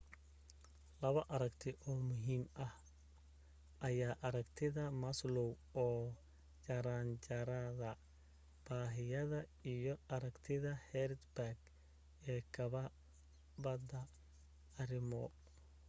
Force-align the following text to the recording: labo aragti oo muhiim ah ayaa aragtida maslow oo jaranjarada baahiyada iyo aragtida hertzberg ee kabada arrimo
labo 1.01 1.21
aragti 1.35 1.71
oo 1.89 2.01
muhiim 2.11 2.43
ah 2.65 2.73
ayaa 3.87 4.15
aragtida 4.27 4.83
maslow 5.03 5.51
oo 5.83 6.01
jaranjarada 6.65 7.91
baahiyada 8.65 9.39
iyo 9.73 9.93
aragtida 10.15 10.71
hertzberg 10.89 11.59
ee 12.31 12.39
kabada 12.55 14.01
arrimo 14.81 15.23